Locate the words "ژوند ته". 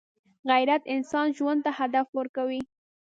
1.37-1.71